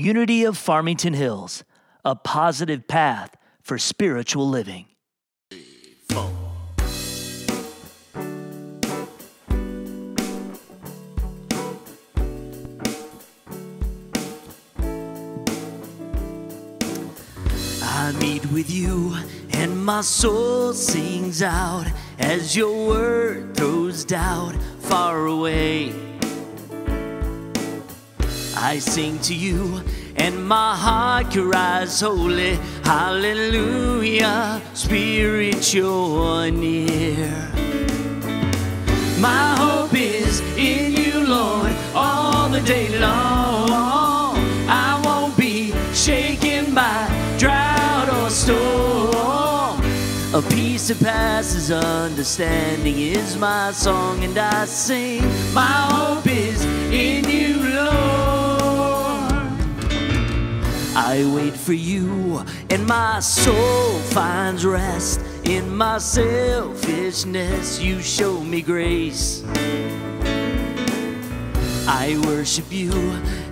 [0.00, 1.62] Unity of Farmington Hills,
[2.06, 4.86] a positive path for spiritual living.
[17.82, 19.14] I meet with you
[19.52, 21.84] and my soul sings out
[22.18, 26.09] as your word throws doubt far away.
[28.62, 29.80] I sing to you
[30.16, 32.56] and my heart cries holy.
[32.84, 37.30] Hallelujah spirit you're near.
[39.18, 44.36] My hope is in you lord all the day long.
[44.68, 49.80] I won't be shaken by drought or storm.
[50.34, 55.22] A peace that passes understanding is my song and i sing.
[55.54, 58.19] My hope is in you lord
[60.96, 67.80] I wait for you, and my soul finds rest in my selfishness.
[67.80, 69.44] You show me grace.
[71.86, 72.92] I worship you,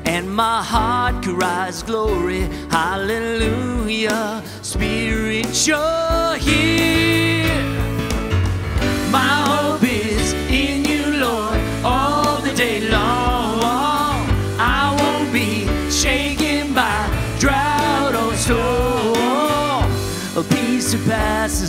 [0.04, 2.48] and my heart cries glory.
[2.70, 7.62] Hallelujah, Spirit, you're here.
[9.10, 9.47] My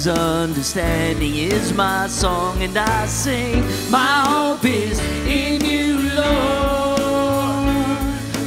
[0.10, 3.64] understanding is my song, and I sing.
[3.90, 7.70] My hope is in you, Lord.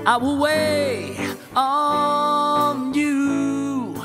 [0.06, 1.16] I will wait
[1.54, 4.02] on you.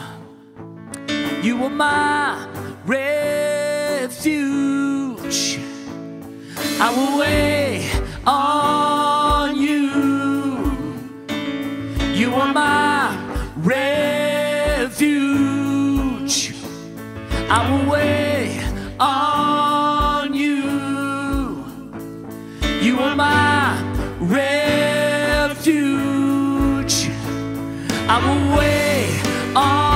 [1.42, 2.48] You are my
[2.86, 4.79] refuge.
[6.82, 7.92] I will wait
[8.26, 9.90] on you.
[12.14, 13.18] You are my
[13.58, 14.96] refuge.
[17.50, 18.64] I will wait
[18.98, 21.66] on you.
[22.82, 23.78] You are my
[24.22, 24.70] refuge.
[28.08, 29.22] I will wait
[29.54, 29.89] on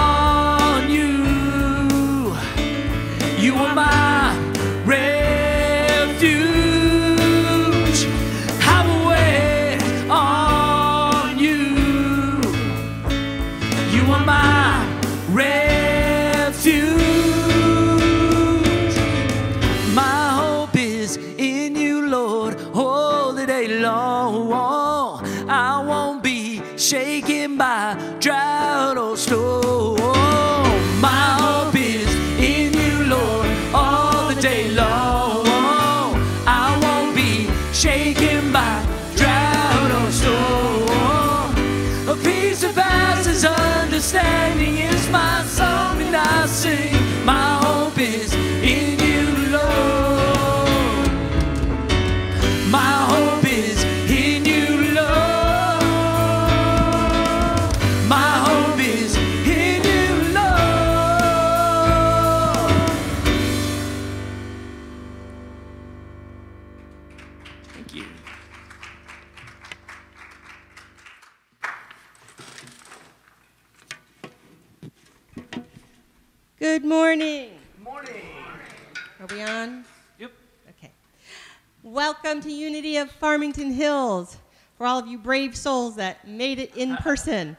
[81.93, 84.37] Welcome to Unity of Farmington Hills
[84.79, 87.55] for all of you brave souls that made it in person.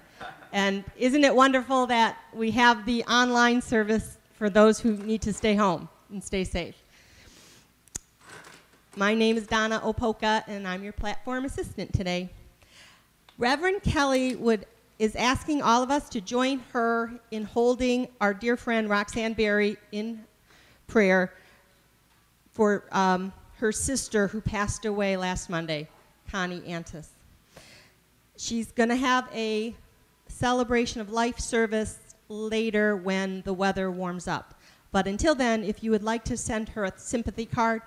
[0.53, 5.33] And isn't it wonderful that we have the online service for those who need to
[5.33, 6.75] stay home and stay safe?
[8.97, 12.29] My name is Donna Opoka, and I'm your platform assistant today.
[13.39, 14.67] Reverend Kelly would,
[14.99, 19.77] is asking all of us to join her in holding our dear friend Roxanne Berry
[19.93, 20.25] in
[20.89, 21.33] prayer
[22.53, 23.33] for um,
[23.65, 25.89] her sister who passed away last Monday,
[26.31, 27.09] Connie Antis.
[28.37, 29.75] She's going to have a
[30.29, 34.53] celebration of life service later when the weather warms up.
[34.93, 37.81] But until then, if you would like to send her a sympathy card,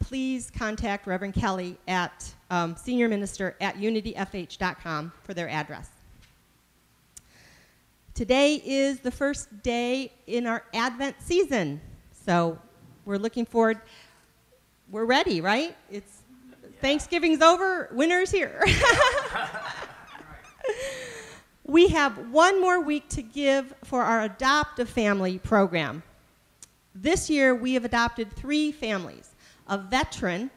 [0.00, 5.90] please contact Reverend Kelly at um, senior minister at unityfh.com for their address.
[8.14, 11.80] Today is the first day in our Advent season.
[12.26, 12.58] So
[13.04, 13.80] we're looking forward.
[14.90, 15.76] We're ready, right?
[15.90, 16.22] It's
[16.80, 18.64] Thanksgiving's over, winter's here.
[21.70, 26.02] We have one more week to give for our Adopt a Family program.
[26.96, 29.36] This year, we have adopted three families
[29.68, 30.50] a veteran,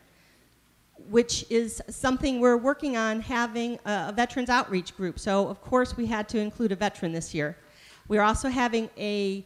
[1.11, 5.19] which is something we're working on having a, a veterans outreach group.
[5.19, 7.55] So, of course, we had to include a veteran this year.
[8.07, 9.45] We're also having a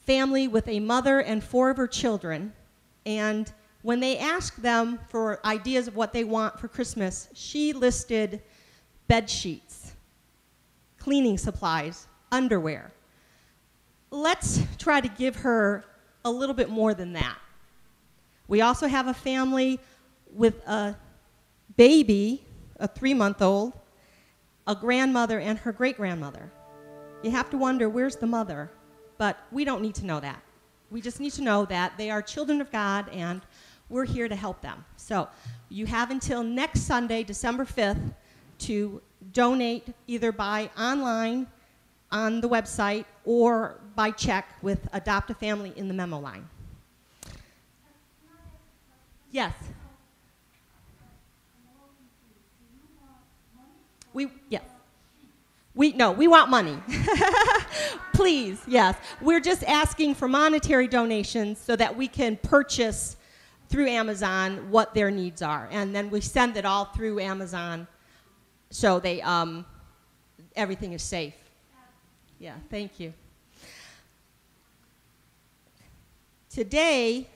[0.00, 2.52] family with a mother and four of her children.
[3.06, 3.50] And
[3.84, 8.40] when they asked them for ideas of what they want for Christmas, she listed
[9.08, 9.92] bed sheets,
[10.96, 12.90] cleaning supplies, underwear.
[14.10, 15.84] Let's try to give her
[16.24, 17.36] a little bit more than that.
[18.48, 19.78] We also have a family
[20.32, 20.96] with a
[21.76, 22.42] baby,
[22.80, 23.74] a three month old,
[24.66, 26.50] a grandmother, and her great grandmother.
[27.22, 28.70] You have to wonder where's the mother?
[29.18, 30.42] But we don't need to know that.
[30.90, 33.42] We just need to know that they are children of God and
[33.94, 34.84] we're here to help them.
[34.96, 35.28] So
[35.68, 38.12] you have until next Sunday, December 5th,
[38.58, 39.00] to
[39.32, 41.46] donate either by online
[42.10, 46.48] on the website or by check with Adopt a Family in the memo line.
[49.30, 49.54] Yes.
[54.12, 54.64] We, yes.
[55.76, 56.78] We, no, we want money.
[58.12, 58.96] Please, yes.
[59.20, 63.16] We're just asking for monetary donations so that we can purchase
[63.68, 65.68] through Amazon what their needs are.
[65.70, 67.86] And then we send it all through Amazon
[68.70, 69.64] so they, um,
[70.56, 71.34] everything is safe.
[72.38, 73.14] Yeah, thank you.
[76.50, 77.28] Today,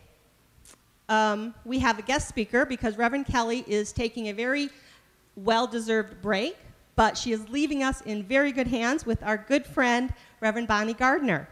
[1.09, 4.69] um, we have a guest speaker because Reverend Kelly is taking a very
[5.37, 6.57] well deserved break
[6.99, 10.95] but she is leaving us in very good hands with our good friend, Reverend Bonnie
[10.95, 11.49] Gardner.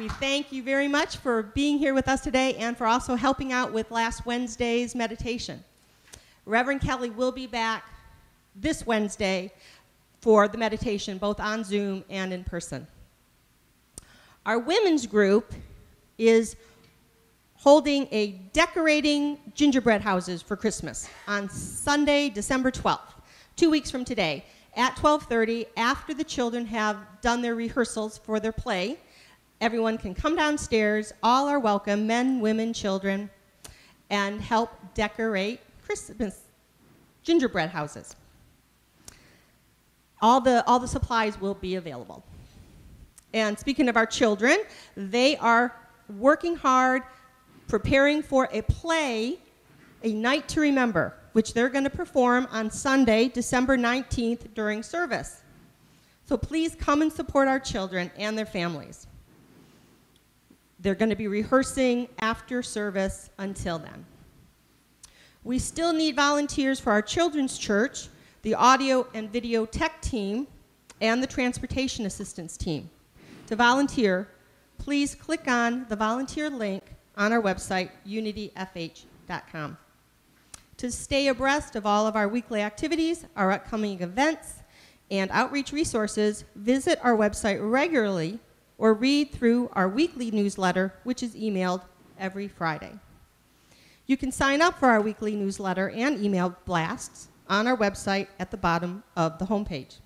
[0.00, 3.52] We thank you very much for being here with us today and for also helping
[3.52, 5.62] out with last Wednesday's meditation.
[6.46, 7.84] Reverend Kelly will be back
[8.56, 9.52] this Wednesday
[10.22, 12.86] for the meditation, both on Zoom and in person.
[14.46, 15.52] Our women's group
[16.16, 16.56] is
[17.56, 23.12] holding a decorating gingerbread houses for Christmas on Sunday, December 12th,
[23.54, 25.66] two weeks from today, at 12:30.
[25.76, 28.98] After the children have done their rehearsals for their play,
[29.60, 31.12] everyone can come downstairs.
[31.22, 33.30] All are welcome, men, women, children,
[34.08, 36.40] and help decorate Christmas
[37.22, 38.16] gingerbread houses.
[40.22, 42.24] All the all the supplies will be available.
[43.32, 44.58] And speaking of our children,
[44.96, 45.74] they are
[46.18, 47.02] working hard
[47.68, 49.38] preparing for a play,
[50.02, 55.42] A Night to Remember, which they're going to perform on Sunday, December 19th during service.
[56.26, 59.06] So please come and support our children and their families.
[60.82, 64.06] They're going to be rehearsing after service until then.
[65.44, 68.08] We still need volunteers for our children's church,
[68.42, 70.46] the audio and video tech team,
[71.00, 72.90] and the transportation assistance team.
[73.46, 74.28] To volunteer,
[74.78, 76.82] please click on the volunteer link
[77.16, 79.76] on our website, unityfh.com.
[80.78, 84.62] To stay abreast of all of our weekly activities, our upcoming events,
[85.10, 88.38] and outreach resources, visit our website regularly
[88.80, 91.82] or read through our weekly newsletter, which is emailed
[92.18, 92.98] every Friday.
[94.06, 98.50] You can sign up for our weekly newsletter and email blasts on our website at
[98.50, 99.98] the bottom of the homepage.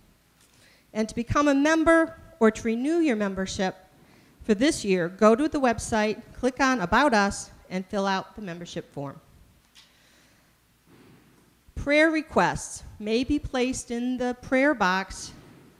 [0.93, 3.77] And to become a member or to renew your membership,
[4.43, 8.43] for this year, go to the website, click on About Us, and fill out the
[8.43, 9.21] membership form.
[11.77, 15.33] Prayer requests may be placed in the prayer box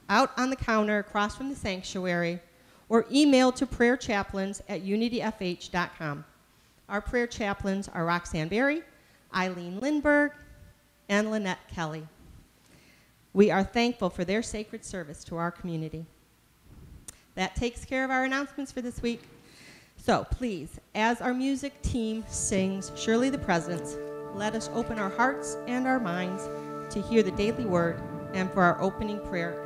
[0.09, 2.39] out on the counter across from the sanctuary
[2.89, 6.25] or email to prayer chaplains at unityfh.com.
[6.87, 8.83] Our prayer chaplains are Roxanne Berry,
[9.33, 10.31] Eileen Lindberg,
[11.09, 12.07] and Lynette Kelly.
[13.33, 16.05] We are thankful for their sacred service to our community.
[17.35, 19.23] That takes care of our announcements for this week.
[19.97, 23.97] So please, as our music team sings Surely the Presence,
[24.33, 26.47] let us open our hearts and our minds
[26.93, 28.01] to hear the daily word
[28.33, 29.64] and for our opening prayer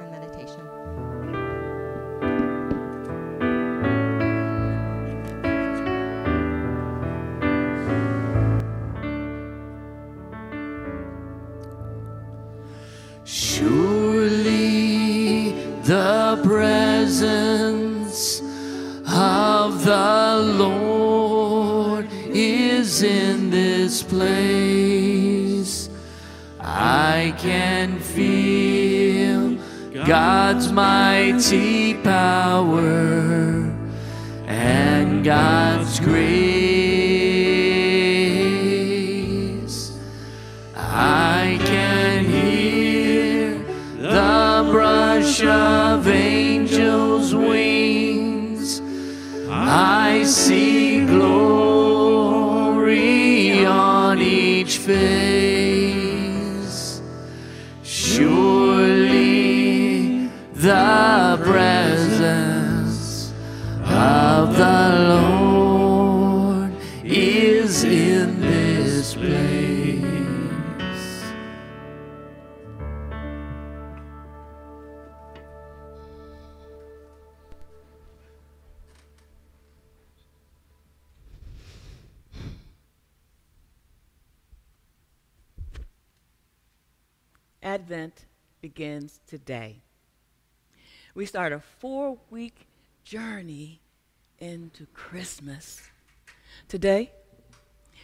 [24.00, 25.90] this place.
[26.60, 29.58] I can feel
[30.06, 33.76] God's mighty power
[34.46, 36.30] and God's grace.
[40.76, 43.58] I can hear
[43.98, 48.82] the brush of angels' wings.
[49.50, 50.79] I see
[54.90, 55.29] each
[88.80, 89.82] begins today.
[91.14, 92.66] We start a four week
[93.04, 93.82] journey
[94.38, 95.82] into Christmas.
[96.70, 97.12] Today,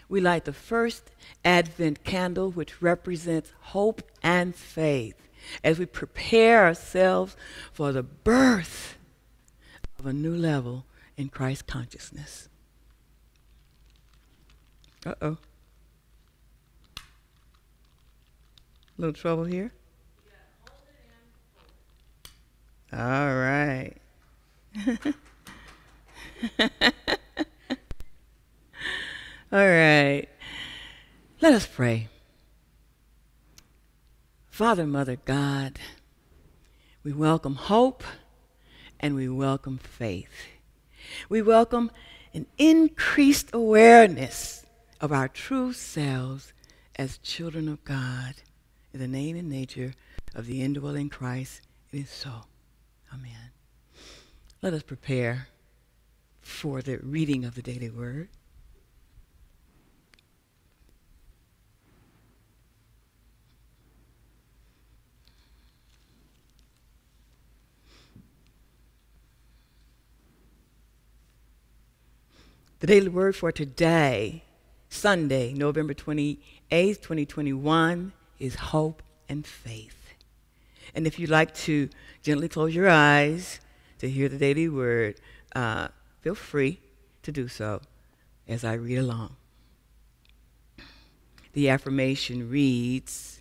[0.10, 1.12] we light the first
[1.46, 5.16] Advent candle, which represents hope and faith,
[5.64, 7.38] as we prepare ourselves
[7.72, 8.98] for the birth
[9.98, 12.50] of a new level in Christ consciousness.
[15.06, 15.38] Uh oh.
[18.98, 19.72] Little trouble here?
[22.98, 23.02] All
[23.36, 23.92] right.
[29.52, 30.28] All right.
[31.42, 32.08] Let us pray.
[34.48, 35.78] Father, Mother, God,
[37.04, 38.02] we welcome hope
[39.02, 40.48] and we welcome faith.
[41.28, 41.92] We welcome
[42.34, 44.66] an increased awareness
[45.02, 46.54] of our true selves
[46.96, 48.36] as children of God.
[48.94, 49.96] In the name and nature
[50.34, 51.60] of the indwelling Christ,
[51.92, 52.46] it is so.
[53.16, 53.52] Amen.
[54.62, 55.48] Let us prepare
[56.42, 58.28] for the reading of the daily word.
[72.80, 74.44] The daily word for today,
[74.90, 80.05] Sunday, November 28th, 2021, is hope and faith.
[80.96, 81.90] And if you'd like to
[82.24, 83.60] gently close your eyes
[84.00, 85.20] to hear the daily word,
[85.54, 85.90] uh,
[86.22, 86.80] feel free
[87.22, 87.82] to do so
[88.48, 89.36] as I read along.
[91.52, 93.40] The affirmation reads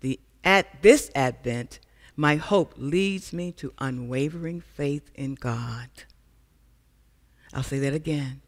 [0.00, 1.80] the, At this Advent,
[2.16, 5.88] my hope leads me to unwavering faith in God.
[7.52, 8.40] I'll say that again,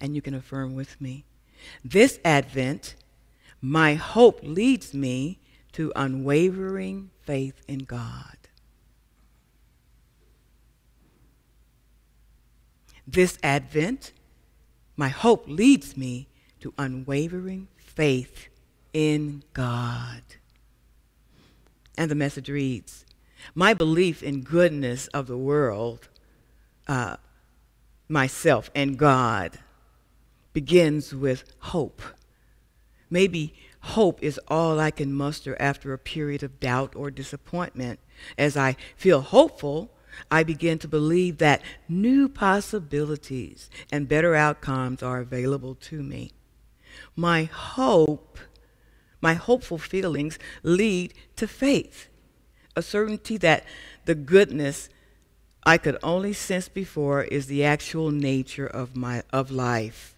[0.00, 1.24] and you can affirm with me.
[1.84, 2.94] This Advent,
[3.60, 5.40] my hope leads me
[5.74, 8.36] to unwavering faith in God.
[13.06, 14.12] This Advent,
[14.96, 16.28] my hope leads me
[16.60, 18.48] to unwavering faith
[18.92, 20.22] in God.
[21.98, 23.04] And the message reads
[23.54, 26.08] My belief in goodness of the world,
[26.86, 27.16] uh,
[28.08, 29.58] myself, and God
[30.52, 32.00] begins with hope.
[33.10, 38.00] Maybe hope is all I can muster after a period of doubt or disappointment.
[38.38, 39.90] As I feel hopeful,
[40.30, 46.32] I begin to believe that new possibilities and better outcomes are available to me.
[47.14, 48.38] My hope,
[49.20, 52.08] my hopeful feelings lead to faith,
[52.74, 53.64] a certainty that
[54.06, 54.88] the goodness
[55.66, 60.13] I could only sense before is the actual nature of my of life.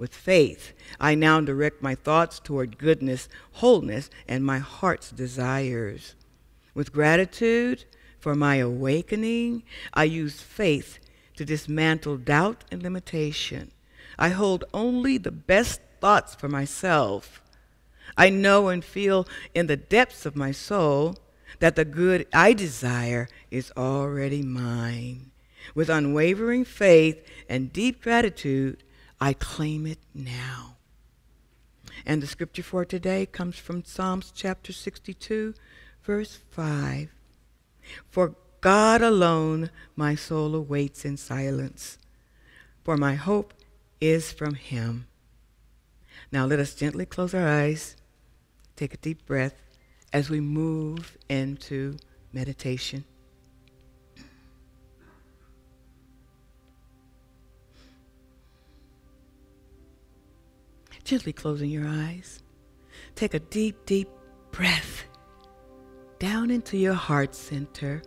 [0.00, 6.14] With faith, I now direct my thoughts toward goodness, wholeness, and my heart's desires.
[6.72, 7.84] With gratitude,
[8.18, 11.00] for my awakening, I use faith
[11.36, 13.72] to dismantle doubt and limitation.
[14.18, 17.42] I hold only the best thoughts for myself.
[18.16, 21.18] I know and feel in the depths of my soul
[21.58, 25.30] that the good I desire is already mine.
[25.74, 28.82] With unwavering faith and deep gratitude,
[29.20, 30.76] I claim it now.
[32.06, 35.54] And the scripture for today comes from Psalms chapter 62,
[36.02, 37.10] verse 5.
[38.08, 41.98] For God alone my soul awaits in silence,
[42.82, 43.52] for my hope
[44.00, 45.06] is from Him.
[46.32, 47.96] Now let us gently close our eyes,
[48.76, 49.60] take a deep breath
[50.12, 51.96] as we move into
[52.32, 53.04] meditation.
[61.10, 62.40] Gently closing your eyes,
[63.16, 64.08] take a deep, deep
[64.52, 65.06] breath
[66.20, 68.00] down into your heart center.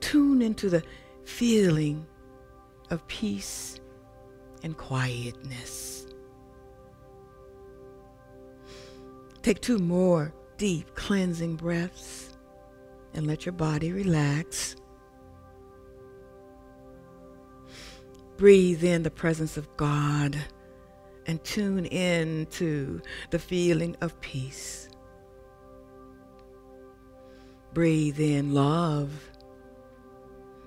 [0.00, 0.82] Tune into the
[1.24, 2.06] feeling
[2.88, 3.78] of peace
[4.62, 6.06] and quietness.
[9.42, 12.38] Take two more deep cleansing breaths
[13.12, 14.76] and let your body relax.
[18.38, 20.38] Breathe in the presence of God
[21.26, 24.88] and tune in to the feeling of peace.
[27.74, 29.10] Breathe in love.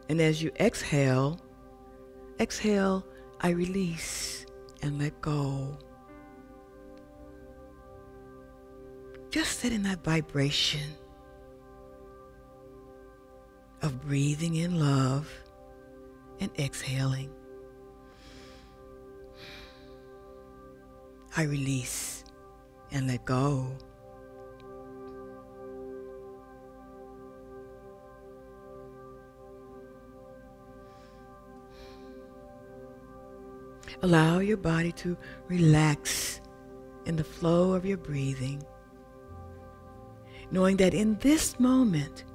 [0.09, 1.39] And as you exhale,
[2.41, 3.05] exhale,
[3.39, 4.45] I release
[4.81, 5.77] and let go.
[9.29, 10.89] Just sit in that vibration
[13.81, 15.33] of breathing in love
[16.41, 17.31] and exhaling.
[21.35, 22.23] I release
[22.91, 23.67] and let go.
[34.03, 35.15] Allow your body to
[35.47, 36.41] relax
[37.05, 38.63] in the flow of your breathing,
[40.49, 42.25] knowing that in this moment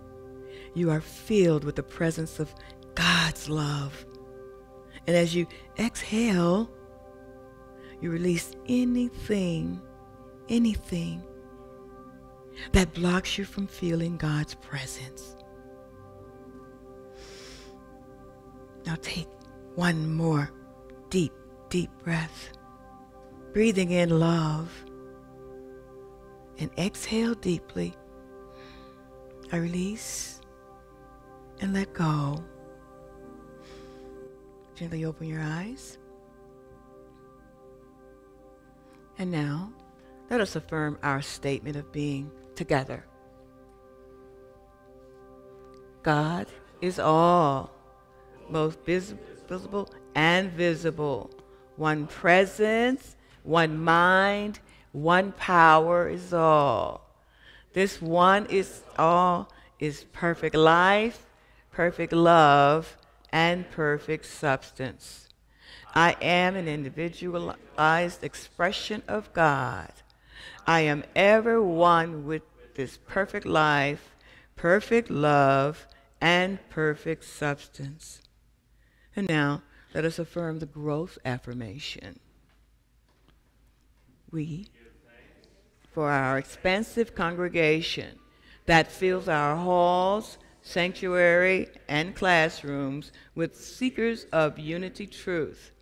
[0.75, 2.55] you are filled with the presence of
[2.95, 4.07] God's love.
[5.07, 5.47] And as you
[5.79, 6.71] exhale,
[8.00, 9.81] you release anything,
[10.49, 11.23] anything
[12.73, 15.37] that blocks you from feeling God's presence.
[18.85, 19.29] Now take
[19.75, 20.50] one more
[21.11, 21.33] deep,
[21.69, 22.53] deep breath,
[23.53, 24.71] breathing in love,
[26.59, 27.95] and exhale deeply.
[29.53, 30.41] I release
[31.61, 32.45] and let go.
[34.75, 35.99] Gently open your eyes.
[39.18, 39.73] And now,
[40.30, 43.04] let us affirm our statement of being together.
[46.02, 46.46] God
[46.80, 47.70] is all,
[48.50, 51.30] both visible and visible.
[51.76, 54.61] One presence, one mind,
[54.92, 57.06] one power is all.
[57.73, 61.26] This one is all is perfect life,
[61.70, 62.97] perfect love,
[63.30, 65.25] and perfect substance.
[65.97, 69.91] I am an individualized expression of God.
[70.67, 72.43] I am ever one with
[72.75, 74.15] this perfect life,
[74.56, 75.87] perfect love,
[76.21, 78.21] and perfect substance.
[79.17, 79.63] And now,
[79.95, 82.21] let us affirm the growth affirmation.
[84.30, 84.69] We,
[85.95, 88.19] for our expansive congregation
[88.67, 95.73] that fills our halls, sanctuary, and classrooms with seekers of unity truth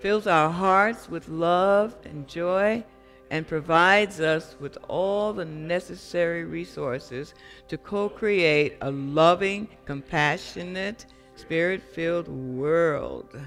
[0.00, 2.84] fills our hearts with love and joy,
[3.30, 7.34] and provides us with all the necessary resources
[7.68, 11.06] to co create a loving, compassionate,
[11.36, 13.38] spirit filled world.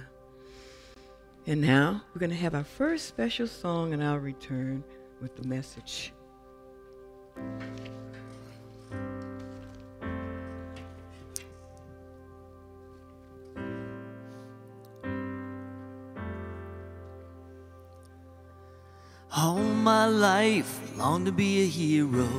[1.47, 4.83] And now we're going to have our first special song, and I'll return
[5.21, 6.13] with the message.
[19.81, 22.29] My life, long to be a hero.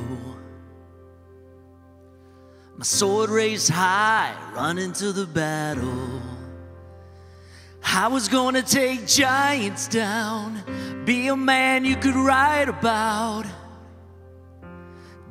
[2.76, 6.22] My sword raised high, running to the battle.
[7.84, 10.62] I was gonna take giants down,
[11.04, 13.44] be a man you could write about.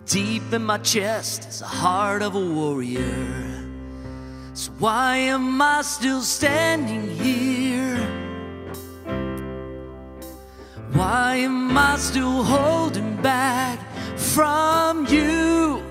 [0.06, 3.70] Deep in my chest is the heart of a warrior.
[4.54, 7.51] So why am I still standing here?
[11.02, 13.80] Why am I still holding back
[14.16, 15.82] from you?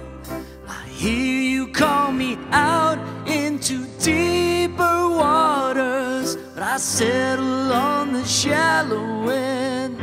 [0.68, 9.28] I hear you call me out into deeper waters, but I settle on the shallow
[9.30, 9.98] end.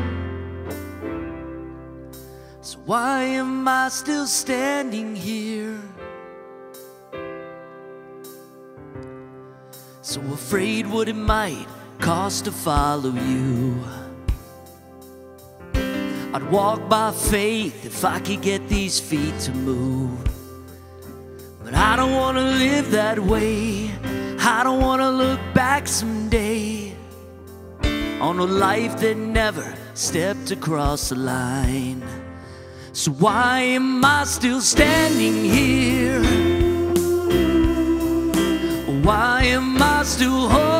[2.59, 5.79] So why am I still standing here?
[10.01, 11.65] So afraid what it might
[12.01, 14.06] cost to follow you.
[16.37, 20.23] I'd walk by faith if I could get these feet to move.
[21.63, 23.89] But I don't want to live that way.
[24.39, 26.95] I don't want to look back someday
[28.21, 32.03] on a life that never stepped across the line.
[32.93, 36.21] So why am I still standing here?
[39.01, 40.76] Why am I still holding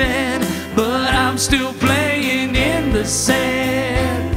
[0.00, 4.36] mountain, but I'm still playing in the sand.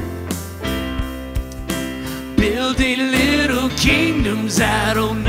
[2.37, 4.59] Building little kingdoms.
[4.59, 5.22] I hear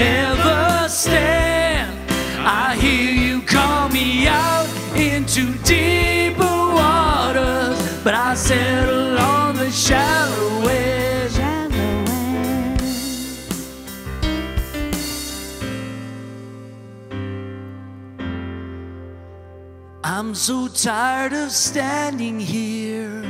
[20.24, 23.22] I'm so tired of standing here.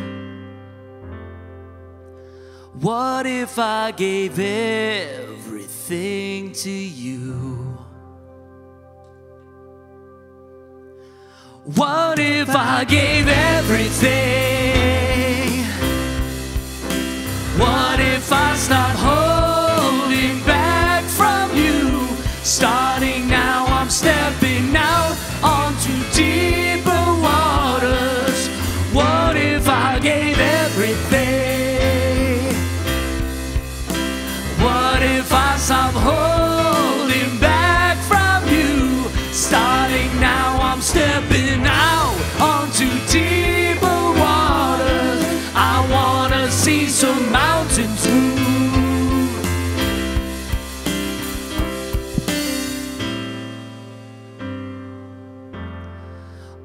[2.74, 5.32] What if I gave everything
[6.52, 7.32] to you?
[11.64, 14.12] What if I gave everything?
[17.58, 22.06] What if I stopped holding back from you?
[22.44, 26.63] Starting now, I'm stepping out onto deeper
[35.64, 39.08] if I'm holding back from you?
[39.32, 45.24] Starting now, I'm stepping out onto deeper waters.
[45.54, 48.02] I wanna see some mountains.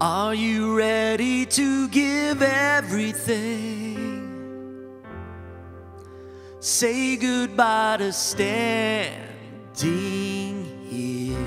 [0.02, 3.69] Are you ready to give everything?
[6.80, 9.20] Say goodbye to standing
[10.88, 11.38] here.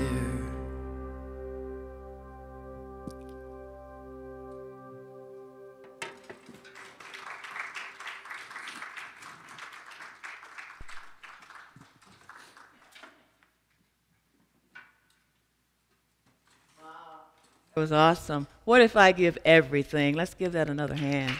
[17.75, 18.45] It was awesome.
[18.65, 20.13] What if I give everything?
[20.13, 21.33] Let's give that another hand.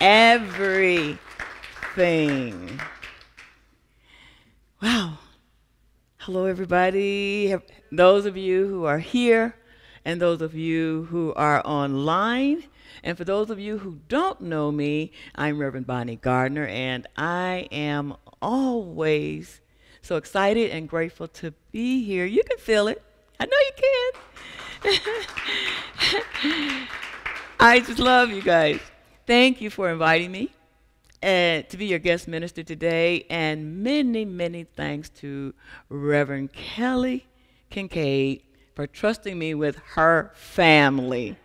[0.00, 1.20] Everything.
[4.84, 5.16] Wow.
[6.18, 7.56] Hello, everybody.
[7.90, 9.56] Those of you who are here,
[10.04, 12.64] and those of you who are online.
[13.02, 17.66] And for those of you who don't know me, I'm Reverend Bonnie Gardner, and I
[17.72, 19.62] am always
[20.02, 22.26] so excited and grateful to be here.
[22.26, 23.02] You can feel it.
[23.40, 23.56] I know
[24.84, 24.92] you
[26.42, 26.86] can.
[27.58, 28.80] I just love you guys.
[29.26, 30.50] Thank you for inviting me
[31.24, 35.54] uh, to be your guest minister today, and many, many thanks to
[35.88, 37.26] Reverend Kelly
[37.70, 38.42] Kincaid
[38.74, 41.36] for trusting me with her family.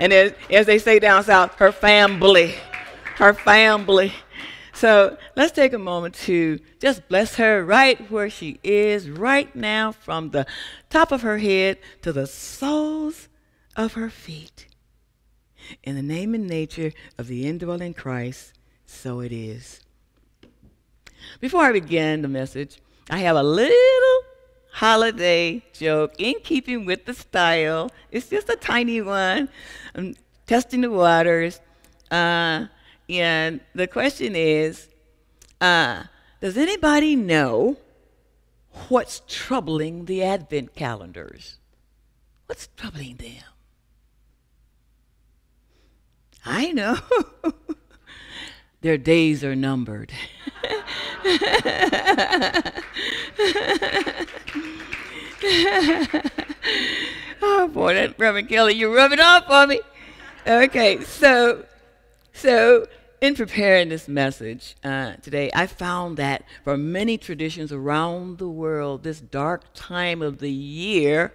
[0.00, 2.54] And as, as they say down south, her family,
[3.16, 4.12] her family.
[4.72, 9.92] So let's take a moment to just bless her right where she is right now,
[9.92, 10.44] from the
[10.90, 13.28] top of her head to the soles
[13.76, 14.66] of her feet.
[15.84, 18.53] In the name and nature of the indwelling Christ,
[18.94, 19.80] so it is.
[21.40, 22.80] Before I begin the message,
[23.10, 24.20] I have a little
[24.72, 27.90] holiday joke in keeping with the style.
[28.10, 29.48] It's just a tiny one.
[29.94, 30.14] I'm
[30.46, 31.60] testing the waters.
[32.10, 32.66] Uh,
[33.08, 34.88] and the question is
[35.60, 36.04] uh,
[36.40, 37.76] Does anybody know
[38.88, 41.58] what's troubling the Advent calendars?
[42.46, 43.42] What's troubling them?
[46.44, 46.98] I know.
[48.84, 50.12] Their days are numbered.
[57.40, 59.80] oh boy, that Reverend Kelly, you're rubbing off on me.
[60.46, 61.64] Okay, so
[62.34, 62.86] so
[63.22, 69.02] in preparing this message uh, today, I found that for many traditions around the world,
[69.02, 71.32] this dark time of the year,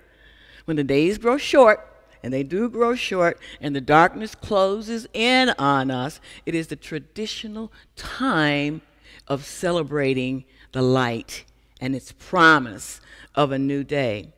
[0.65, 1.88] when the days grow short,
[2.21, 6.75] and they do grow short, and the darkness closes in on us, it is the
[6.75, 8.81] traditional time
[9.27, 11.45] of celebrating the light
[11.79, 12.99] and its promise
[13.35, 14.33] of a new day.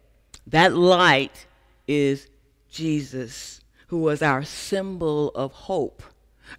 [0.48, 1.48] That light
[1.88, 2.28] is
[2.70, 6.04] Jesus, who was our symbol of hope,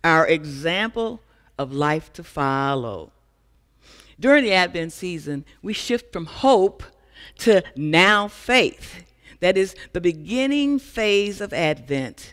[0.03, 1.21] our example
[1.59, 3.13] of life to follow.
[4.19, 6.83] During the Advent season, we shift from hope
[7.39, 9.05] to now faith.
[9.43, 12.33] That is the beginning phase of Advent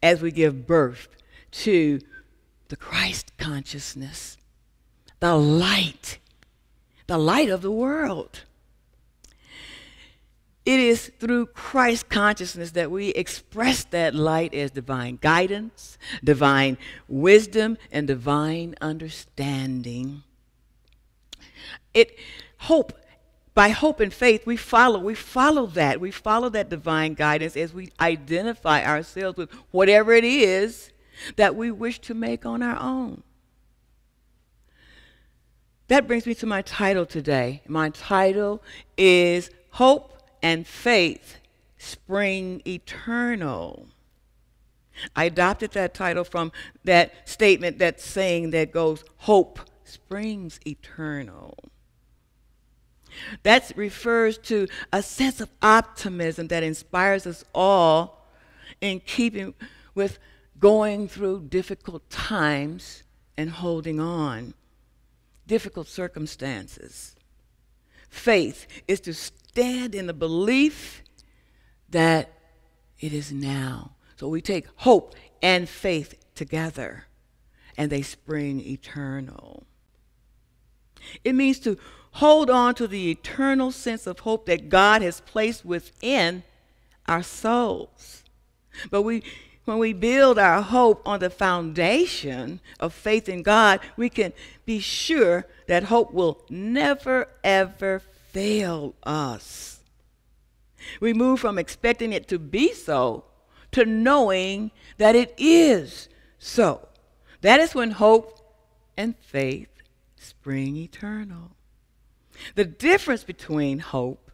[0.00, 1.08] as we give birth
[1.50, 1.98] to
[2.68, 4.36] the Christ consciousness,
[5.18, 6.20] the light,
[7.08, 8.42] the light of the world.
[10.64, 17.78] It is through Christ consciousness that we express that light as divine guidance, divine wisdom,
[17.90, 20.22] and divine understanding.
[21.92, 22.16] It
[22.58, 22.92] hope
[23.54, 26.00] by hope and faith we follow we follow that.
[26.00, 30.90] We follow that divine guidance as we identify ourselves with whatever it is
[31.36, 33.22] that we wish to make on our own.
[35.88, 37.62] That brings me to my title today.
[37.68, 38.62] My title
[38.96, 41.36] is hope and faith
[41.78, 43.88] spring eternal.
[45.14, 46.52] I adopted that title from
[46.84, 51.56] that statement, that saying that goes, Hope springs eternal.
[53.42, 58.28] That refers to a sense of optimism that inspires us all
[58.80, 59.54] in keeping
[59.94, 60.18] with
[60.58, 63.02] going through difficult times
[63.36, 64.54] and holding on,
[65.46, 67.14] difficult circumstances.
[68.08, 71.02] Faith is to stand in the belief
[71.88, 72.32] that
[73.00, 73.92] it is now.
[74.16, 77.06] So we take hope and faith together,
[77.76, 79.64] and they spring eternal.
[81.22, 81.76] It means to
[82.14, 86.42] hold on to the eternal sense of hope that God has placed within
[87.06, 88.24] our souls.
[88.90, 89.22] But we
[89.64, 94.34] when we build our hope on the foundation of faith in God, we can
[94.66, 99.80] be sure that hope will never, ever fail us.
[101.00, 103.24] We move from expecting it to be so
[103.74, 106.88] to knowing that it is so.
[107.40, 108.38] That is when hope
[108.96, 109.68] and faith
[110.16, 111.56] spring eternal.
[112.54, 114.30] The difference between hope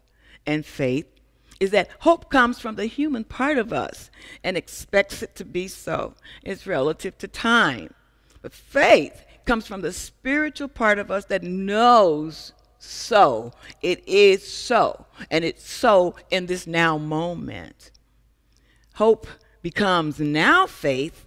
[0.46, 1.06] and faith
[1.60, 4.10] is that hope comes from the human part of us
[4.42, 6.14] and expects it to be so.
[6.42, 7.94] It's relative to time.
[8.40, 13.52] But faith comes from the spiritual part of us that knows so.
[13.82, 15.06] It is so.
[15.30, 17.90] And it's so in this now moment.
[18.94, 19.26] Hope
[19.62, 21.26] becomes now faith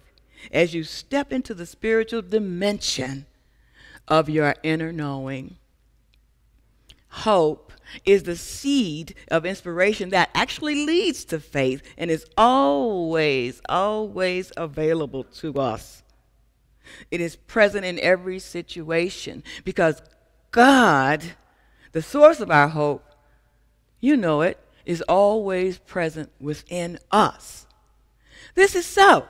[0.52, 3.26] as you step into the spiritual dimension
[4.08, 5.56] of your inner knowing.
[7.14, 7.72] Hope
[8.04, 15.22] is the seed of inspiration that actually leads to faith and is always, always available
[15.22, 16.02] to us.
[17.12, 20.02] It is present in every situation because
[20.50, 21.22] God,
[21.92, 23.04] the source of our hope,
[24.00, 27.68] you know it, is always present within us.
[28.56, 29.28] This is so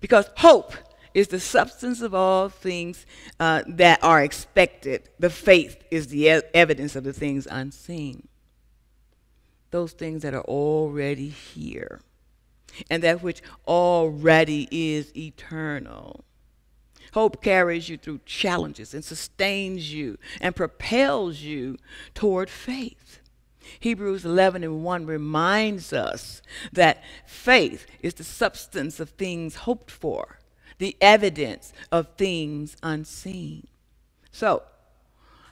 [0.00, 0.74] because hope
[1.14, 3.06] is the substance of all things
[3.38, 5.08] uh, that are expected.
[5.18, 8.28] The faith is the e- evidence of the things unseen.
[9.70, 12.00] Those things that are already here,
[12.90, 16.24] and that which already is eternal.
[17.12, 21.76] Hope carries you through challenges and sustains you and propels you
[22.14, 23.20] toward faith.
[23.78, 26.42] Hebrews 11 and 1 reminds us
[26.72, 30.39] that faith is the substance of things hoped for
[30.80, 33.68] the evidence of things unseen.
[34.32, 34.62] So,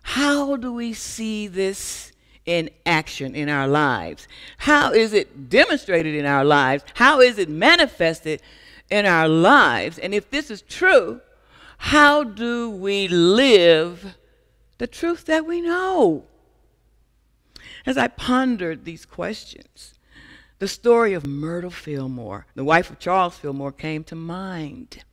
[0.03, 2.13] how do we see this
[2.47, 4.27] in action in our lives?
[4.57, 6.83] How is it demonstrated in our lives?
[6.95, 8.41] How is it manifested
[8.91, 9.99] in our lives?
[9.99, 11.21] And if this is true,
[11.77, 14.17] how do we live
[14.79, 16.25] the truth that we know?
[17.85, 19.93] As I pondered these questions,
[20.59, 25.05] the story of Myrtle Fillmore, the wife of Charles Fillmore, came to mind.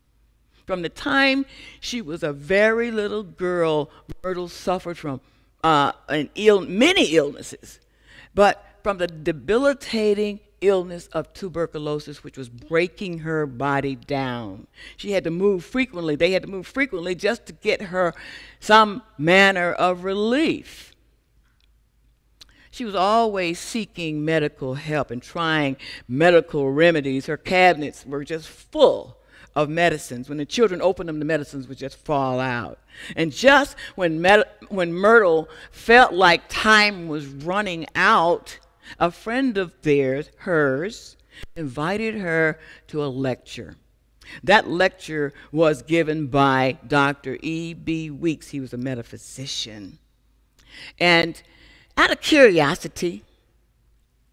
[0.66, 1.46] From the time
[1.80, 3.90] she was a very little girl,
[4.24, 5.22] Myrtle suffered from
[5.64, 7.80] uh, an Ill, many illnesses,
[8.34, 14.68] but from the debilitating illness of tuberculosis, which was breaking her body down.
[14.98, 16.16] She had to move frequently.
[16.16, 18.14] They had to move frequently just to get her
[18.60, 20.94] some manner of relief.
[22.72, 27.28] She was always seeking medical help and trying medical remedies.
[27.28, 29.18] Her cabinets were just full
[29.56, 30.28] of medicines.
[30.28, 32.80] When the children opened them, the medicines would just fall out.
[33.16, 38.60] And just when, Med- when Myrtle felt like time was running out,
[39.00, 41.16] a friend of theirs, hers,
[41.56, 43.76] invited her to a lecture.
[44.44, 47.38] That lecture was given by Dr.
[47.42, 48.10] E.B.
[48.10, 48.50] Weeks.
[48.50, 50.00] He was a metaphysician.
[51.00, 51.42] And
[51.96, 53.24] out of curiosity,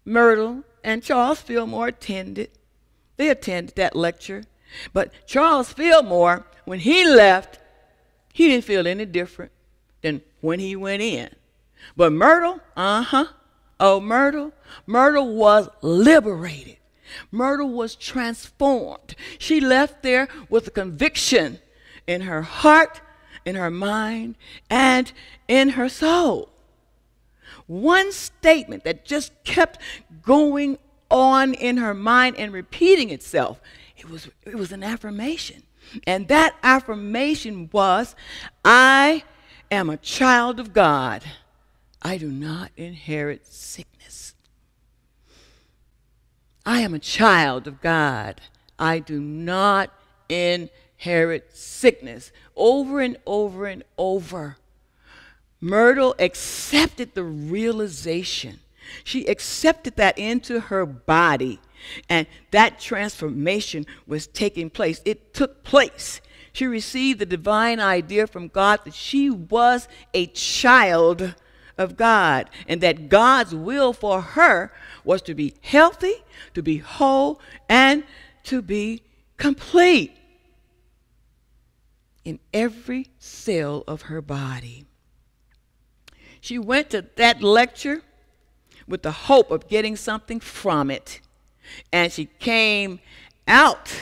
[0.03, 2.49] Myrtle and Charles Fillmore attended.
[3.17, 4.43] They attended that lecture.
[4.91, 7.59] But Charles Fillmore, when he left,
[8.33, 9.51] he didn't feel any different
[10.01, 11.29] than when he went in.
[11.95, 13.25] But Myrtle, uh huh.
[13.79, 14.53] Oh, Myrtle,
[14.85, 16.77] Myrtle was liberated.
[17.31, 19.15] Myrtle was transformed.
[19.37, 21.59] She left there with a conviction
[22.07, 23.01] in her heart,
[23.45, 24.35] in her mind,
[24.69, 25.11] and
[25.47, 26.49] in her soul.
[27.67, 29.79] One statement that just kept
[30.21, 30.77] going
[31.09, 33.61] on in her mind and repeating itself
[34.03, 35.63] it was, it was an affirmation.
[36.05, 38.15] And that affirmation was
[38.63, 39.23] I
[39.71, 41.23] am a child of God.
[42.01, 44.35] I do not inherit sickness.
[46.65, 48.41] I am a child of God.
[48.77, 49.89] I do not
[50.27, 52.31] inherit sickness.
[52.55, 54.57] Over and over and over.
[55.61, 58.59] Myrtle accepted the realization.
[59.05, 61.59] She accepted that into her body
[62.09, 65.01] And that transformation was taking place.
[65.05, 66.21] It took place.
[66.51, 71.33] She received the divine idea from God that she was a child
[71.77, 74.71] of God and that God's will for her
[75.03, 78.03] was to be healthy, to be whole, and
[78.43, 79.01] to be
[79.37, 80.15] complete
[82.23, 84.85] in every cell of her body.
[86.39, 88.01] She went to that lecture
[88.87, 91.21] with the hope of getting something from it.
[91.91, 92.99] And she came
[93.47, 93.93] out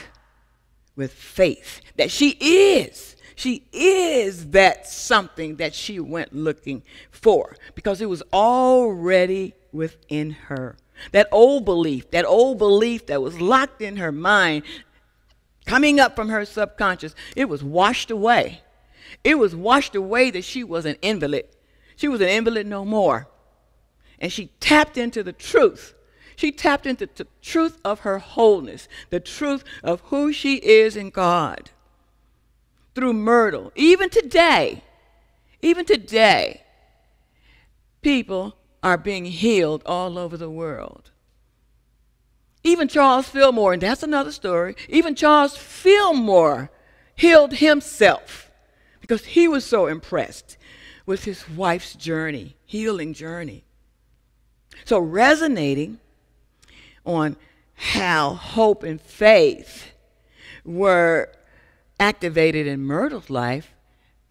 [0.96, 3.16] with faith that she is.
[3.36, 10.78] She is that something that she went looking for because it was already within her.
[11.12, 14.64] That old belief, that old belief that was locked in her mind,
[15.66, 18.62] coming up from her subconscious, it was washed away.
[19.24, 21.48] It was washed away that she was an invalid.
[21.96, 23.28] She was an invalid no more.
[24.20, 25.96] And she tapped into the truth.
[26.42, 31.12] She tapped into the truth of her wholeness, the truth of who she is in
[31.12, 31.70] God
[32.96, 33.72] through Myrtle.
[33.76, 34.82] Even today,
[35.62, 36.64] even today,
[38.02, 41.12] people are being healed all over the world.
[42.64, 46.72] Even Charles Fillmore, and that's another story, even Charles Fillmore
[47.14, 48.50] healed himself
[49.00, 50.58] because he was so impressed
[51.06, 53.64] with his wife's journey, healing journey.
[54.86, 56.00] So, resonating
[57.06, 57.36] on
[57.76, 59.92] how hope and faith
[60.64, 61.32] were
[62.00, 63.74] activated in Myrtle's life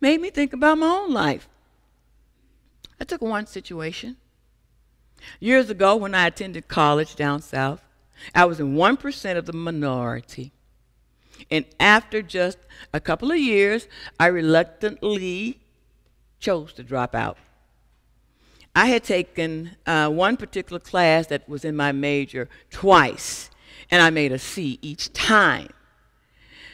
[0.01, 1.49] made me think about my own life.
[3.01, 4.17] I took one situation.
[5.39, 7.83] Years ago, when I attended college down south,
[8.35, 10.53] I was in 1% of the minority.
[11.51, 12.59] And after just
[12.93, 15.61] a couple of years, I reluctantly
[16.39, 17.39] chose to drop out.
[18.75, 23.51] I had taken uh, one particular class that was in my major twice,
[23.91, 25.71] and I made a C each time.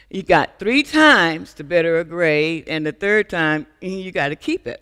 [0.09, 4.35] You got three times to better a grade, and the third time, you got to
[4.35, 4.81] keep it.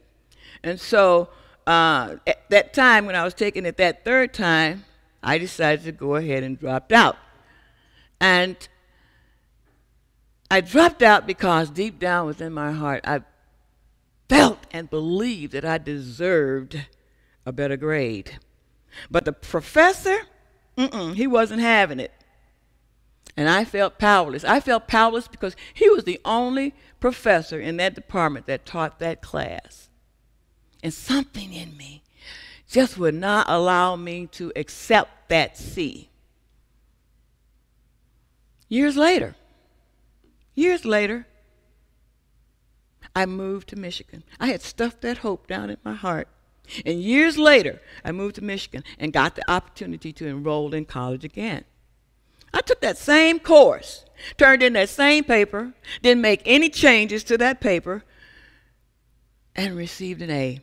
[0.61, 1.29] And so,
[1.65, 4.85] uh, at that time, when I was taking it that third time,
[5.23, 7.17] I decided to go ahead and dropped out.
[8.19, 8.55] And
[10.51, 13.21] I dropped out because deep down within my heart, I
[14.29, 16.85] felt and believed that I deserved
[17.45, 18.39] a better grade.
[19.11, 20.17] But the professor,
[20.75, 22.11] he wasn't having it.
[23.37, 24.43] And I felt powerless.
[24.45, 29.21] I felt powerless because he was the only professor in that department that taught that
[29.21, 29.89] class.
[30.81, 32.03] And something in me
[32.69, 36.09] just would not allow me to accept that C.
[38.69, 39.35] Years later,
[40.55, 41.27] years later,
[43.15, 44.23] I moved to Michigan.
[44.39, 46.27] I had stuffed that hope down in my heart.
[46.85, 51.23] And years later, I moved to Michigan and got the opportunity to enroll in college
[51.23, 51.65] again.
[52.53, 54.05] I took that same course,
[54.37, 58.03] turned in that same paper, didn't make any changes to that paper,
[59.55, 60.61] and received an A.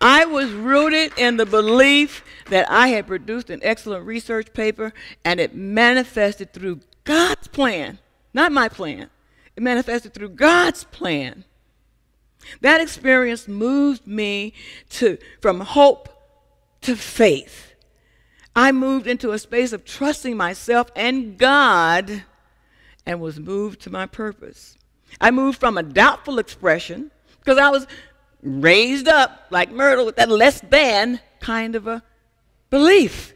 [0.00, 4.92] I was rooted in the belief that I had produced an excellent research paper
[5.24, 7.98] and it manifested through God's plan,
[8.32, 9.10] not my plan.
[9.56, 11.44] It manifested through God's plan.
[12.60, 14.54] That experience moved me
[14.90, 16.08] to from hope
[16.82, 17.74] to faith.
[18.54, 22.24] I moved into a space of trusting myself and God
[23.06, 24.76] and was moved to my purpose.
[25.20, 27.86] I moved from a doubtful expression because I was
[28.42, 32.02] raised up like Myrtle with that less than kind of a
[32.70, 33.32] belief.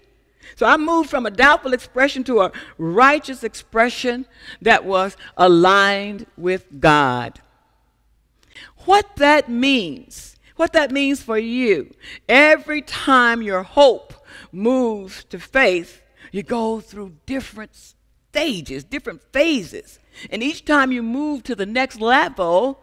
[0.57, 4.27] So I moved from a doubtful expression to a righteous expression
[4.61, 7.41] that was aligned with God.
[8.85, 11.93] What that means, what that means for you,
[12.29, 14.15] every time your hope
[14.51, 19.99] moves to faith, you go through different stages, different phases.
[20.31, 22.83] And each time you move to the next level,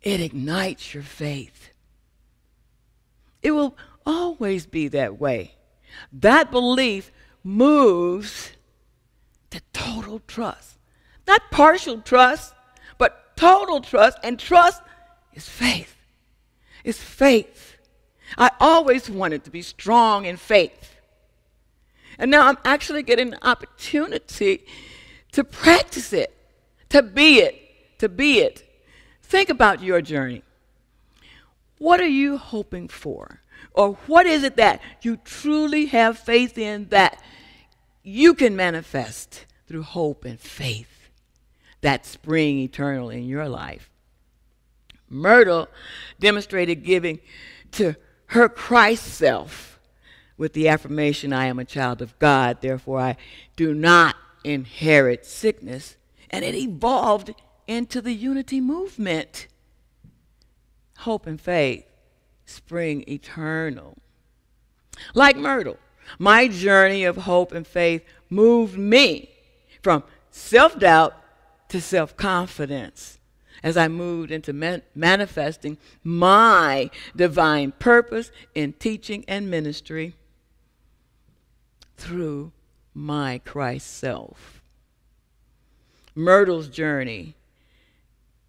[0.00, 1.70] it ignites your faith.
[3.42, 3.76] It will
[4.06, 5.54] always be that way.
[6.12, 7.10] That belief
[7.42, 8.52] moves
[9.50, 10.78] to total trust.
[11.26, 12.54] Not partial trust,
[12.98, 14.18] but total trust.
[14.22, 14.82] And trust
[15.34, 15.96] is faith.
[16.84, 17.76] It's faith.
[18.38, 20.96] I always wanted to be strong in faith.
[22.18, 24.64] And now I'm actually getting an opportunity
[25.32, 26.34] to practice it,
[26.90, 28.62] to be it, to be it.
[29.22, 30.42] Think about your journey.
[31.78, 33.40] What are you hoping for?
[33.72, 37.20] Or what is it that you truly have faith in that
[38.02, 41.10] you can manifest through hope and faith
[41.80, 43.90] that spring eternal in your life?
[45.14, 45.68] Myrtle
[46.18, 47.20] demonstrated giving
[47.72, 47.96] to
[48.26, 49.78] her Christ self
[50.36, 53.16] with the affirmation, I am a child of God, therefore I
[53.56, 55.96] do not inherit sickness.
[56.30, 57.34] And it evolved
[57.66, 59.46] into the unity movement.
[60.98, 61.86] Hope and faith
[62.46, 63.96] spring eternal.
[65.14, 65.78] Like Myrtle,
[66.18, 69.30] my journey of hope and faith moved me
[69.82, 71.14] from self doubt
[71.68, 73.18] to self confidence
[73.64, 80.14] as I moved into man- manifesting my divine purpose in teaching and ministry
[81.96, 82.52] through
[82.92, 84.60] my Christ self.
[86.14, 87.34] Myrtle's journey,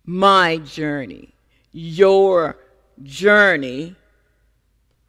[0.06, 1.34] my journey,
[1.72, 2.58] your
[3.02, 3.96] journey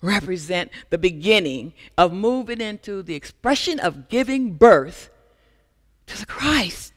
[0.01, 5.11] represent the beginning of moving into the expression of giving birth
[6.07, 6.93] to the Christ.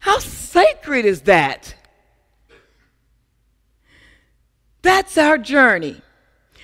[0.00, 1.74] How sacred is that?
[4.82, 6.00] That's our journey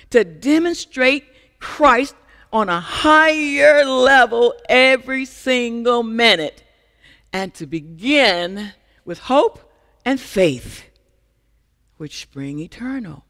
[0.09, 1.25] to demonstrate
[1.59, 2.15] Christ
[2.51, 6.63] on a higher level every single minute
[7.33, 8.73] and to begin
[9.05, 9.71] with hope
[10.03, 10.85] and faith,
[11.97, 13.25] which spring eternal.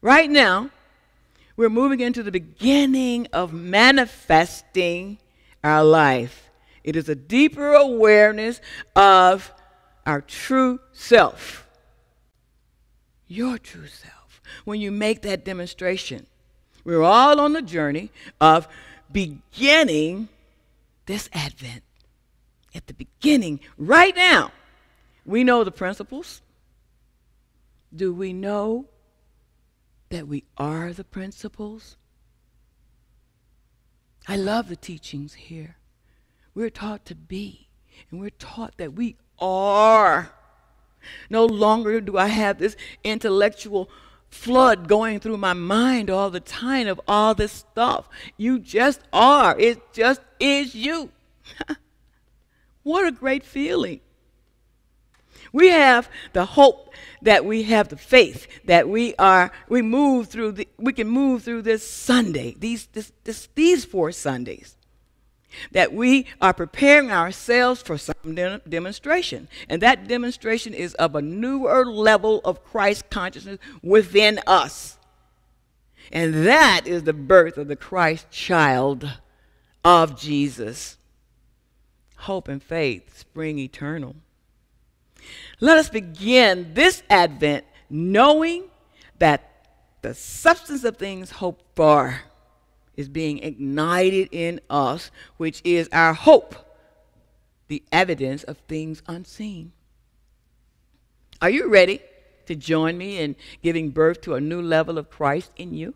[0.00, 0.70] Right now,
[1.56, 5.18] we're moving into the beginning of manifesting
[5.62, 6.50] our life.
[6.84, 8.60] It is a deeper awareness
[8.96, 9.52] of
[10.04, 11.68] our true self,
[13.28, 16.26] your true self, when you make that demonstration.
[16.84, 18.10] We're all on the journey
[18.40, 18.66] of
[19.10, 20.28] beginning
[21.06, 21.82] this Advent.
[22.74, 24.50] At the beginning, right now,
[25.24, 26.40] we know the principles.
[27.94, 28.86] Do we know
[30.08, 31.96] that we are the principles?
[34.26, 35.76] I love the teachings here.
[36.54, 37.68] We're taught to be,
[38.10, 40.32] and we're taught that we are.
[41.30, 43.88] No longer do I have this intellectual
[44.28, 48.08] flood going through my mind all the time of all this stuff.
[48.36, 49.58] You just are.
[49.58, 51.10] It just is you.
[52.82, 54.00] what a great feeling.
[55.52, 60.52] We have the hope that we have the faith that we are we move through
[60.52, 64.76] the we can move through this Sunday, these this, this, these four Sundays
[65.72, 69.48] that we are preparing ourselves for some de- demonstration.
[69.68, 74.98] And that demonstration is of a newer level of Christ consciousness within us.
[76.10, 79.18] And that is the birth of the Christ child
[79.84, 80.96] of Jesus.
[82.16, 84.16] Hope and faith spring eternal.
[85.60, 88.64] Let us begin this Advent knowing
[89.18, 89.48] that
[90.02, 92.20] the substance of things hoped for
[93.02, 96.54] is being ignited in us, which is our hope,
[97.66, 99.72] the evidence of things unseen.
[101.40, 102.00] Are you ready
[102.46, 105.94] to join me in giving birth to a new level of Christ in you?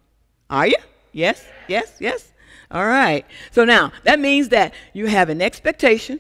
[0.51, 0.77] Are you?
[1.13, 2.33] Yes, yes, yes.
[2.73, 3.25] All right.
[3.53, 6.19] So now that means that you have an expectation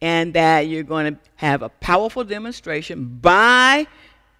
[0.00, 3.88] and that you're going to have a powerful demonstration by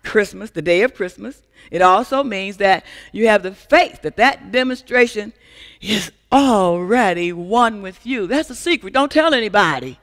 [0.04, 1.42] Christmas, the day of Christmas.
[1.70, 5.32] It also means that you have the faith that that demonstration
[5.80, 8.26] is already one with you.
[8.26, 8.92] That's a secret.
[8.92, 9.98] Don't tell anybody.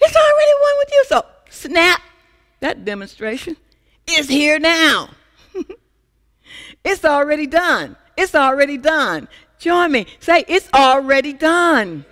[0.00, 1.04] It's already one with you.
[1.06, 2.00] So snap.
[2.60, 3.56] That demonstration
[4.06, 5.10] is here now.
[6.84, 7.96] it's already done.
[8.16, 9.28] It's already done.
[9.58, 10.06] Join me.
[10.20, 12.04] Say, it's already done.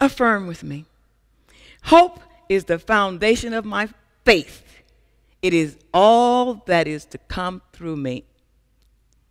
[0.00, 0.84] Affirm with me.
[1.84, 3.88] Hope is the foundation of my
[4.24, 4.82] faith.
[5.40, 8.24] It is all that is to come through me.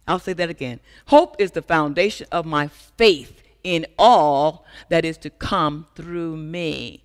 [0.08, 0.80] I'll say that again.
[1.08, 7.04] Hope is the foundation of my faith in all that is to come through me.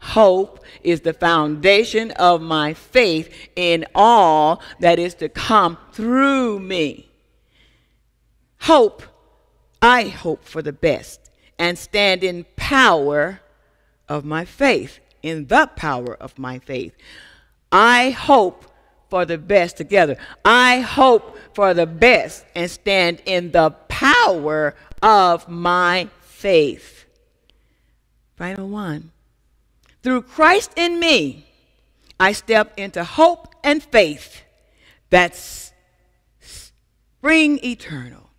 [0.00, 7.10] Hope is the foundation of my faith in all that is to come through me.
[8.62, 9.02] Hope,
[9.80, 13.40] I hope for the best and stand in power
[14.08, 16.94] of my faith, in the power of my faith.
[17.70, 18.69] I hope
[19.10, 20.16] for the best together.
[20.44, 27.04] I hope for the best and stand in the power of my faith.
[28.36, 29.10] Final one.
[30.02, 31.46] Through Christ in me,
[32.18, 34.42] I step into hope and faith
[35.10, 35.72] that's
[36.40, 38.30] spring eternal.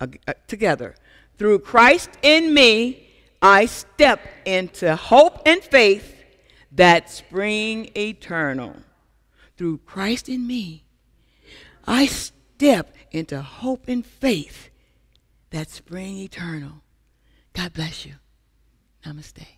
[0.00, 0.94] Uh, uh, together.
[1.38, 3.08] Through Christ in me,
[3.42, 6.14] I step into hope and faith
[6.70, 8.76] that spring eternal.
[9.58, 10.84] Through Christ in me,
[11.84, 14.70] I step into hope and faith
[15.50, 16.82] that spring eternal.
[17.54, 18.14] God bless you.
[19.04, 19.57] Namaste.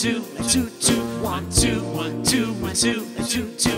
[0.00, 3.77] Two, two, two, one, two, one, two, one, two, two, two,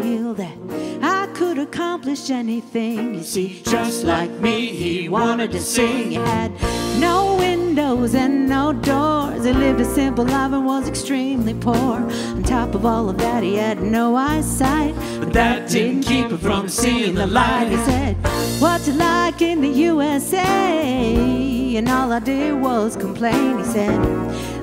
[0.00, 0.56] feel that
[1.02, 3.14] I could accomplish anything.
[3.14, 6.10] You see, just like me, he wanted to sing.
[6.10, 6.52] He had
[6.98, 9.44] no windows and no doors.
[9.44, 11.96] He lived a simple life and was extremely poor.
[12.36, 14.94] On top of all of that, he had no eyesight.
[15.20, 17.68] But that didn't keep him from seeing the light.
[17.70, 18.16] He said,
[18.60, 21.76] What's it like in the USA?
[21.76, 23.58] And all I did was complain.
[23.58, 24.00] He said,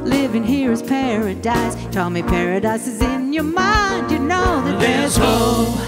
[0.04, 1.76] Living here is paradise.
[1.93, 4.12] Told me paradise is in your mind.
[4.12, 5.80] You know that There's hope.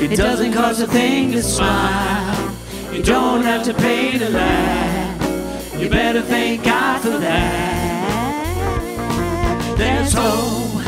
[0.00, 2.54] It doesn't cost a thing to smile.
[2.92, 5.78] You don't have to pay to laugh.
[5.78, 8.00] You better thank God for that.
[9.76, 10.82] There's hope.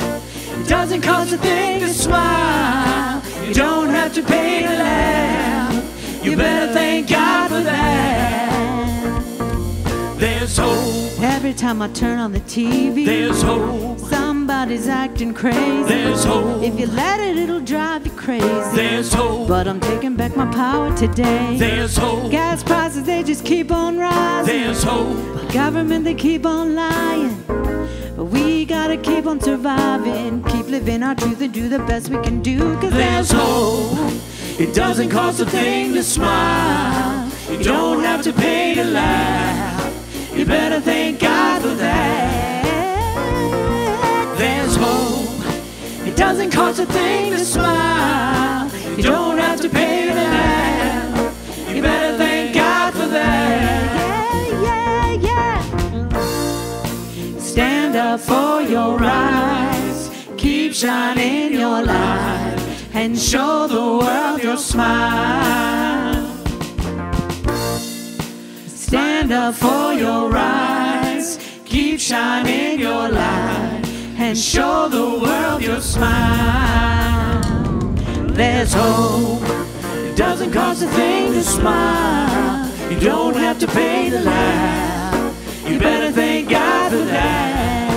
[0.60, 3.22] It doesn't cost a thing to smile.
[3.46, 6.24] You don't have to pay to laugh.
[6.24, 8.52] You better thank God for that.
[10.16, 11.21] There's hope.
[11.52, 13.98] Every time I turn on the TV, There's hope.
[13.98, 15.82] somebody's acting crazy.
[15.82, 16.62] There's hope.
[16.62, 18.46] If you let it, it'll drive you crazy.
[18.74, 19.48] There's hope.
[19.48, 21.58] But I'm taking back my power today.
[21.58, 22.30] There's hope.
[22.30, 24.46] Gas prices, they just keep on rising.
[24.46, 25.52] There's hope.
[25.52, 27.44] Government, they keep on lying.
[28.16, 30.42] But we gotta keep on surviving.
[30.44, 32.60] Keep living our truth and do the best we can do.
[32.80, 33.98] Cause There's hope.
[34.58, 37.30] It doesn't cost a thing to smile.
[37.50, 39.61] You don't have to pay to laugh.
[40.42, 42.64] You better thank God for that.
[44.36, 45.28] There's hope.
[46.04, 48.68] It doesn't cost a thing to smile.
[48.96, 51.68] You don't have to pay to laugh.
[51.72, 54.48] You better thank God for that.
[54.66, 55.62] Yeah, yeah,
[56.10, 57.38] yeah.
[57.38, 60.10] Stand up for your rights.
[60.36, 62.56] Keep shining your light
[62.94, 65.91] and show the world your smile.
[69.50, 71.38] For your rights.
[71.64, 73.82] Keep shining your light
[74.18, 77.40] and show the world your smile.
[78.28, 79.42] There's hope.
[80.08, 82.70] It doesn't cost a thing to smile.
[82.90, 85.68] You don't have to pay to laugh.
[85.68, 87.88] You better thank God for that.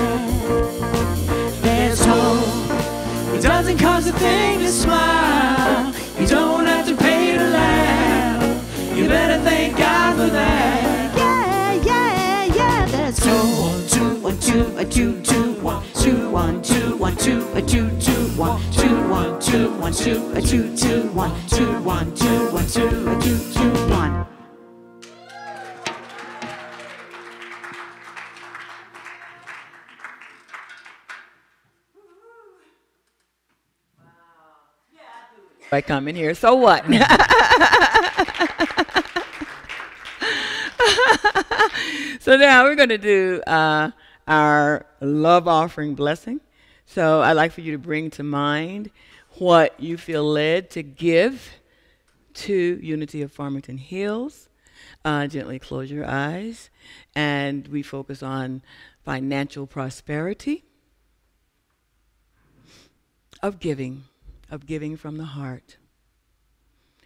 [1.62, 3.36] There's hope.
[3.36, 5.93] It doesn't cost a thing to smile.
[6.20, 8.98] You don't have to pay to laugh.
[8.98, 10.84] You better thank God for that.
[14.56, 18.14] Two, one, two, a two, two, one, two, one, two, one, two, a two, two,
[18.38, 22.88] one, two, one, two, one, two, a two, two, one, two, one, two, one, two,
[22.88, 24.26] a two, two, one.
[35.72, 36.86] I come in here, so what?
[42.22, 43.91] so now we're going to do uh,
[44.28, 46.41] our love offering blessing.
[46.86, 48.91] So I'd like for you to bring to mind
[49.38, 51.59] what you feel led to give
[52.36, 54.49] to Unity of Farmington Hills.
[55.03, 56.69] Uh, gently close your eyes,
[57.15, 58.61] and we focus on
[59.03, 60.65] financial prosperity
[63.41, 64.03] of giving,
[64.49, 65.78] of giving from the heart.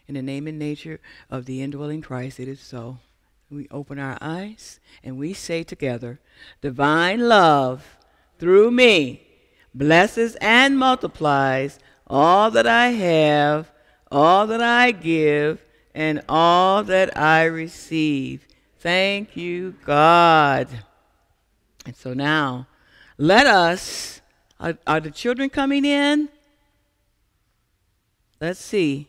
[0.07, 0.99] In the name and nature
[1.29, 2.99] of the indwelling Christ, it is so.
[3.51, 6.19] We open our eyes and we say together,
[6.61, 7.97] Divine love
[8.37, 9.25] through me
[9.73, 13.71] blesses and multiplies all that I have,
[14.11, 18.47] all that I give, and all that I receive.
[18.79, 20.67] Thank you, God.
[21.85, 22.67] And so now,
[23.17, 24.21] let us,
[24.59, 26.29] are, are the children coming in?
[28.39, 29.07] Let's see.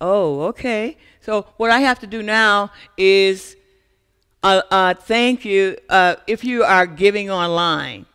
[0.00, 0.96] Oh, okay.
[1.20, 3.56] So what I have to do now is
[4.42, 5.76] uh, uh, thank you.
[5.88, 8.06] Uh, if you are giving online,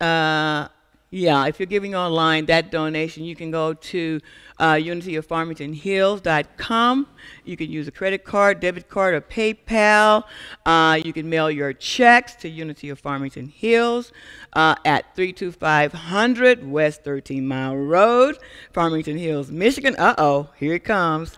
[0.00, 0.68] uh,
[1.12, 4.20] yeah, if you're giving online, that donation, you can go to
[4.60, 7.06] uh, unityoffarmingtonhills.com.
[7.44, 10.22] You can use a credit card, debit card, or PayPal.
[10.64, 14.12] Uh, you can mail your checks to Unity of Farmington Hills
[14.52, 18.38] uh, at 32500 West 13 Mile Road,
[18.72, 19.96] Farmington Hills, Michigan.
[19.98, 21.36] Uh oh, here it comes.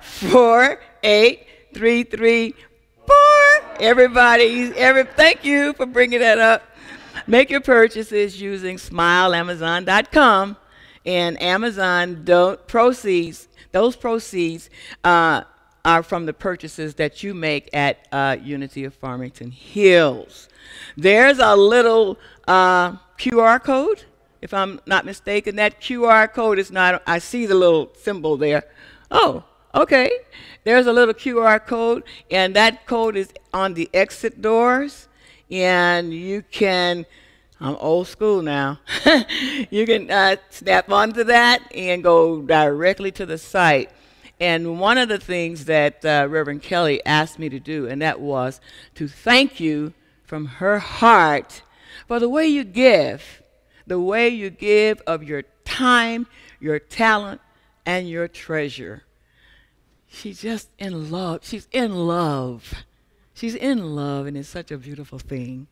[0.00, 2.56] 48334.
[3.78, 6.71] Everybody, every, thank you for bringing that up.
[7.26, 10.56] Make your purchases using smileamazon.com
[11.04, 14.70] and Amazon don't proceeds those proceeds
[15.02, 15.42] uh,
[15.84, 20.48] are from the purchases that you make at uh, Unity of Farmington Hills.
[20.96, 24.04] There's a little uh, QR code,
[24.40, 25.56] if I'm not mistaken.
[25.56, 27.02] That QR code is not.
[27.06, 28.64] I see the little symbol there.
[29.10, 29.42] Oh,
[29.74, 30.10] okay.
[30.64, 35.08] There's a little QR code, and that code is on the exit doors
[35.52, 37.06] and you can
[37.60, 38.80] I'm old school now.
[39.70, 43.88] you can uh, snap onto that and go directly to the site.
[44.40, 48.20] And one of the things that uh, Reverend Kelly asked me to do, and that
[48.20, 48.60] was
[48.96, 49.92] to thank you
[50.24, 51.62] from her heart
[52.08, 53.42] for the way you give,
[53.86, 56.26] the way you give of your time,
[56.58, 57.40] your talent,
[57.86, 59.04] and your treasure.
[60.08, 61.40] She's just in love.
[61.44, 62.84] She's in love
[63.34, 65.66] She's in love, and it's such a beautiful thing.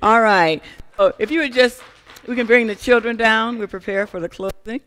[0.00, 0.62] All right.
[0.96, 1.82] So if you would just,
[2.26, 3.58] we can bring the children down.
[3.58, 4.80] We're prepared for the closing.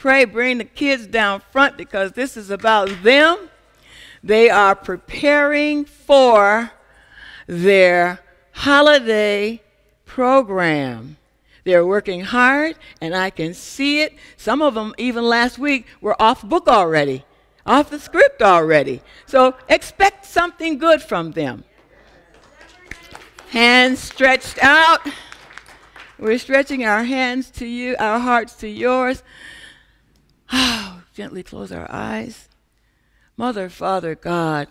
[0.00, 3.50] pray, bring the kids down front because this is about them.
[4.24, 6.70] They are preparing for
[7.46, 8.20] their
[8.60, 9.58] holiday
[10.04, 11.16] program.
[11.64, 14.14] They're working hard, and I can see it.
[14.36, 17.24] Some of them, even last week, were off book already,
[17.64, 19.00] off the script already.
[19.24, 21.64] So expect something good from them.
[23.48, 25.00] Hands stretched out.
[26.18, 29.22] We're stretching our hands to you, our hearts to yours.
[30.52, 32.48] Oh, gently close our eyes.
[33.38, 34.68] Mother, Father, God,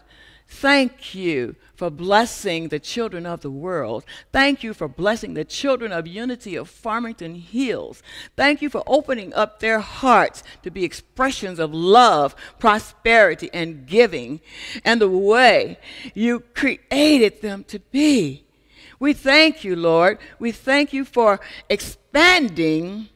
[0.48, 4.04] thank you for blessing the children of the world.
[4.34, 8.04] Thank you for blessing the children of Unity of Farmington Hills.
[8.36, 14.42] Thank you for opening up their hearts to be expressions of love, prosperity, and giving,
[14.84, 15.80] and the way
[16.14, 18.44] you created them to be.
[19.00, 20.18] We thank you, Lord.
[20.38, 23.08] We thank you for expanding.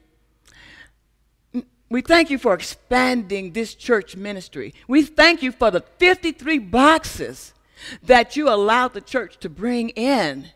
[1.89, 4.73] We thank you for expanding this church ministry.
[4.87, 7.53] We thank you for the 53 boxes
[8.01, 10.49] that you allowed the church to bring in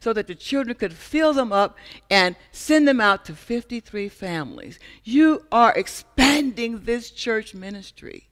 [0.00, 1.76] so that the children could fill them up
[2.10, 4.78] and send them out to 53 families.
[5.02, 8.28] You are expanding this church ministry.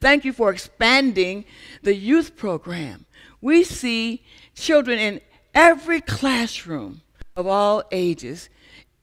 [0.00, 1.44] Thank you for expanding
[1.82, 3.06] the youth program.
[3.40, 4.24] We see
[4.54, 5.20] children in
[5.54, 7.02] every classroom
[7.36, 8.48] of all ages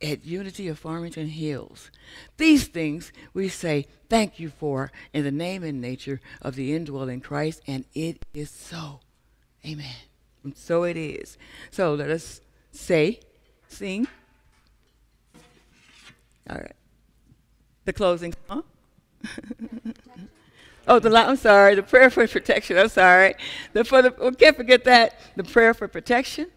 [0.01, 1.89] at Unity of Farmington Hills.
[2.37, 7.21] These things we say thank you for in the name and nature of the indwelling
[7.21, 8.99] Christ, and it is so.
[9.65, 9.95] Amen.
[10.43, 11.37] And so it is.
[11.71, 12.41] So let us
[12.71, 13.19] say,
[13.67, 14.07] sing.
[16.49, 16.75] All right.
[17.85, 18.63] The closing song.
[20.87, 21.75] oh, the I'm sorry.
[21.75, 22.77] The prayer for protection.
[22.77, 23.35] I'm sorry.
[23.73, 25.19] The for the oh, can't forget that.
[25.35, 26.47] The prayer for protection.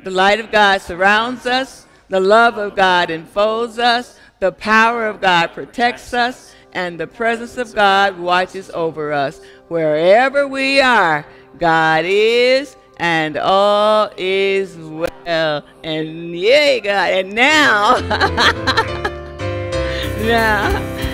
[0.00, 1.86] The light of God surrounds us.
[2.08, 4.18] The love of God enfolds us.
[4.40, 9.40] The power of God protects us, and the presence of God watches over us.
[9.68, 11.24] Wherever we are,
[11.58, 15.64] God is, and all is well.
[15.82, 17.10] And yay, God.
[17.12, 17.96] And now,
[20.20, 21.13] now,